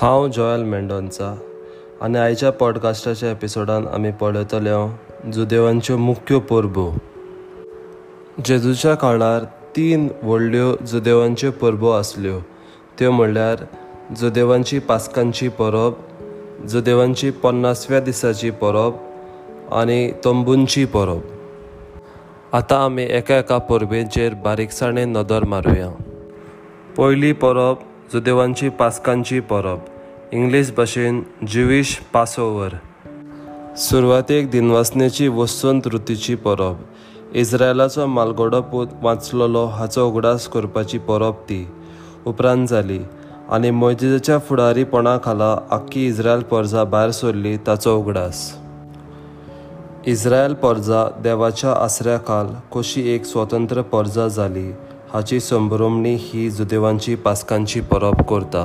हांव 0.00 0.28
जॉयल 0.28 0.62
मेंडोन्सा 0.62 1.36
आनी 2.02 2.18
आयच्या 2.18 2.50
पॉडकास्टाच्या 2.52 3.30
एपिसोडान 3.30 3.86
आमी 3.88 4.10
पळयतल्यो 4.10 4.88
जुदेवांच्यो 5.32 5.96
मुख्य 5.96 6.38
परबो. 6.38 6.90
जेजूच्या 8.44 8.94
काळार 8.94 9.44
तीन 9.76 10.08
व्हडल्यो 10.22 10.84
जुदेवांच्यो 10.86 11.50
परबो 11.50 11.90
आसल्यो. 11.90 12.38
त्यो 12.98 13.10
म्हणल्यार 13.10 13.64
जुदेवांची 14.14 14.78
पास्कांची 14.78 15.48
परब 15.48 15.92
जुदेवांची 16.66 17.30
पन्नासव्या 17.30 18.00
दिसाची 18.00 18.50
परब 18.50 18.92
आनी 19.72 20.10
तंबूंची 20.24 20.84
परब. 20.84 21.20
आतां 22.52 22.78
आमी 22.78 23.06
एका 23.10 23.38
एका 23.38 23.58
परबेचेर 23.58 24.34
बारीकसाणेन 24.34 25.12
नदर 25.12 25.44
मारुया. 25.44 25.90
पयली 26.96 27.32
परब 27.32 27.74
जुदेवांची 28.12 28.68
पास्कांची 28.68 29.40
परब. 29.40 29.78
इंग्लीश 30.32 30.72
भाशेन 30.76 31.22
ज्युवीश 31.46 32.00
पासओवर 32.12 32.68
सुरवातेक 33.76 34.50
दिनवासनेची 34.50 35.28
वसंत 35.28 35.80
ऋतूची 35.86 36.34
परब. 36.34 36.74
इस्रायलाचो 37.34 38.06
मालगोडो 38.06 38.60
पूत 38.60 38.86
वाचलोलो 39.02 39.66
हाचो 39.66 40.08
उगडास 40.08 40.48
करपाची 40.48 40.98
परब 40.98 41.32
ती. 41.32 41.68
उपरांत 42.26 42.68
जाली. 42.68 43.00
आनी 43.50 43.70
मोयजेच्या 43.70 44.38
फुडारीपणा 44.38 45.18
खाला 45.24 45.58
आख्खी 45.70 46.06
इस्रायल 46.06 46.40
पर्जा 46.40 46.84
भायर 46.84 47.10
सरली 47.10 47.56
ताचो 47.56 47.98
उगडास. 47.98 48.56
इस्रायल 50.06 50.54
पर्जा 50.54 51.10
देवाच्या 51.22 51.72
आसऱ्या 51.72 52.18
खाल 52.18 52.46
कशी 52.72 53.10
एक 53.10 53.24
स्वतंत्र 53.24 53.82
पर्जा 53.82 54.28
जाली. 54.28 54.72
हाची 55.12 55.40
संभ्रमणी 55.40 56.14
ही 56.20 56.50
जुदेवांची 56.50 57.14
पासकांची 57.14 57.80
परब 57.80 58.22
करता. 58.22 58.64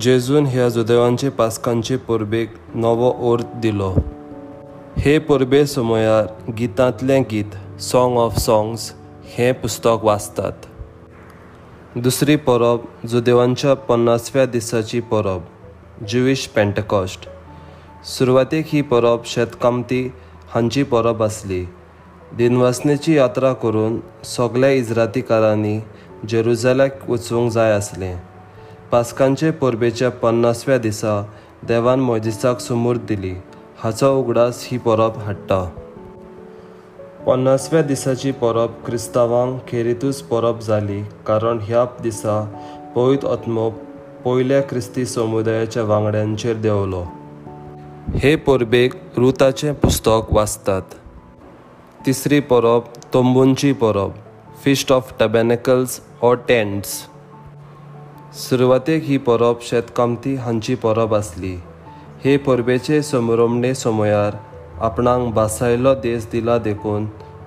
जेजून 0.00 0.46
ह्या 0.46 0.68
जुदेवांचे 0.68 1.28
पासकांचे 1.28 1.96
परबेक 1.96 2.54
नवो 2.74 3.32
अर्थ 3.32 3.44
दिलो. 3.56 3.94
हे 4.98 5.18
परबे 5.18 5.66
समयार 5.66 6.52
गीतांतलें 6.52 7.22
गीत 7.30 7.80
सॉंग 7.80 8.16
ऑफ 8.18 8.38
सॉंग्स 8.38 8.92
हें 9.34 9.52
पुस्तक 9.54 10.04
वाचतात. 10.04 10.52
दुसरी 11.96 12.36
परब 12.36 13.06
जुदेवांच्या 13.06 13.74
पन्नासव्या 13.74 14.46
दिसाची 14.46 15.00
परब 15.00 15.40
जुवीश 16.08 16.46
पेंटकॉस्ट 16.46 17.28
सुरवातेक 18.04 18.64
ही 18.68 18.82
परब 18.82 19.18
शेतकामती 19.26 20.12
हांची 20.54 20.82
परब 20.82 21.22
आसली 21.22 21.64
दिनवासनेची 22.36 23.16
यात्रा 23.16 23.52
करून 23.52 24.00
सगल्या 24.24 24.70
इजरातीकारांनी 24.70 25.80
जेरुजाल्याक 26.28 27.10
वचूंक 27.10 27.52
जाय 27.52 27.72
आसलें. 27.72 28.16
पास्कांचे 28.90 29.50
परबेच्या 29.50 30.10
पन्नासव्या 30.10 30.78
दिसा 30.78 31.26
देवान 31.68 32.00
मोजिसाक 32.00 32.60
सुमूर 32.60 32.96
दिली. 32.96 33.34
हाचो 33.78 34.16
उगडास 34.16 34.68
ही 34.70 34.78
परब 34.78 35.18
हाडटा. 35.18 35.70
पन्नासव्या 37.26 37.82
दिसाची 37.82 38.30
परब 38.30 38.84
क्रिस्तावांक 38.86 39.60
खेरीतूच 39.68 40.22
परब 40.22 40.58
जाली 40.58 41.02
कारण 41.26 41.58
ह्या 41.62 41.84
दिसा 42.02 42.62
पवित 42.96 43.24
आत्मो 43.24 43.70
पयल्या 44.24 44.62
क्रिस्ती 44.62 45.04
समुदायाच्या 45.04 45.82
वांगड्यांचेर 45.82 46.56
देंवलो. 46.56 47.04
हे 48.14 48.36
परबेक 48.36 48.92
रुताचें 49.16 49.74
पुस्तक 49.74 50.20
वाचतात. 50.30 50.82
तिसरी 52.06 52.38
परब 52.40 52.84
तोंबूंची 53.12 53.72
Parab 53.72 54.12
feast 54.64 54.92
of 54.92 55.12
tabernacles 55.20 56.00
or 56.22 56.36
tents 56.48 56.88
सुरवातेक 58.38 59.02
ही 59.02 59.16
परब 59.18 59.60
शेतकामती 59.62 60.34
हांची 60.34 60.74
परब 60.74 61.14
आसली 61.14 61.54
हे 62.24 62.36
परबेचे 62.36 63.00
समरमणे 63.02 63.74
समयार 63.74 64.36
आपणांक 64.80 65.32
बासायलो 65.34 65.94
देश 65.94 66.26
दिला 66.32 66.58
देखून 66.58 67.06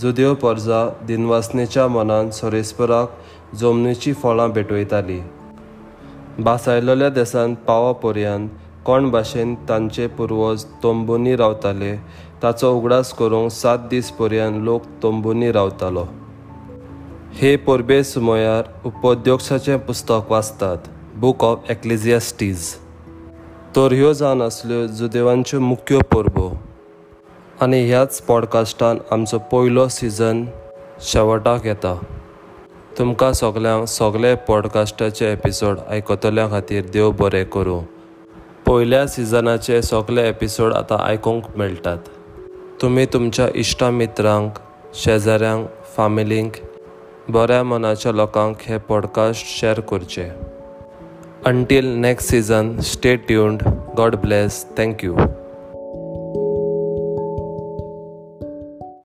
जुदेव 0.00 0.34
पर्जा 0.34 0.86
दिनवासनेच्या 1.06 1.88
मनान 1.88 2.30
सोरेस्पराक 2.30 3.56
जमनीची 3.56 4.12
फळां 4.12 4.50
भेटयताली 4.50 5.20
बासायलेल्या 6.38 7.08
देसान 7.08 7.54
पावा 7.66 7.92
पर्यंत 7.92 8.48
कोण 8.86 9.10
भाशेन 9.10 9.54
तांचे 9.68 10.06
पुर्वज 10.06 10.64
तोंबुनी 10.82 11.34
रावताले 11.36 11.94
ताचो 12.42 12.70
उगडास 12.72 13.12
करूंक 13.12 13.50
सात 13.50 13.78
दीस 13.90 14.10
पर्यंत 14.18 14.62
लोक 14.64 14.82
तोंबुनी 15.02 15.50
रावतालो. 15.52 16.04
हे 17.34 17.54
परबे 17.66 18.02
सुमयार 18.04 18.68
उपोद्योगसाचें 18.86 19.78
पुस्तक 19.86 20.30
वाचतात 20.30 20.86
बूक 21.20 21.44
ऑफ 21.44 21.70
एक्लिजियास्टीज 21.70 22.68
तर 23.76 23.92
ह्यो 23.92 24.12
जावन 24.12 24.42
आसल्यो 24.42 24.86
जुदेवांच्यो 24.86 25.60
मुख्यो 25.60 26.00
परबो. 26.14 26.48
आनी 27.62 27.82
ह्याच 27.88 28.20
पॉडकास्टान 28.28 28.98
आमचो 29.12 29.38
पयलो 29.52 29.88
सिजन 29.88 30.44
शेवटाक 31.02 31.66
येता. 31.66 31.98
तुमकां 32.98 33.32
सगल्यांक 33.32 33.84
सगळे 33.88 34.34
पॉडकास्टाचे 34.48 35.32
एपिसोड 35.32 35.78
आयकतल्या 35.88 36.48
खातीर 36.50 36.90
देव 36.92 37.10
बरें 37.20 37.44
करूं. 37.44 37.82
पयल्या 38.66 39.06
सिजनाचे 39.06 39.82
सगळे 39.82 40.28
एपिसोड 40.28 40.72
आतां 40.72 40.98
आयकूंक 40.98 41.42
मेळटात 41.56 41.98
तुमी 42.82 43.06
तुमच्या 43.06 43.48
इश्टा 43.54 43.90
मित्रांक 43.90 44.52
शेजाऱ्यांक 44.94 45.68
फामिलींक 45.96 46.52
बऱ्या 47.28 47.62
मनाच्या 47.62 48.12
लोकांक 48.12 48.56
हे 48.60 48.78
पॉडकास्ट 48.78 49.60
शेअर 49.60 49.80
करचे. 49.80 50.28
Until 51.44 51.86
next 51.86 52.30
season 52.30 52.80
stay 52.80 53.16
tuned 53.16 53.62
God 53.96 54.16
bless 54.16 54.66
thank you 54.76 55.16